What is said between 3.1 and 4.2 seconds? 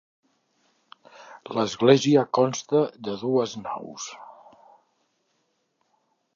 dues naus.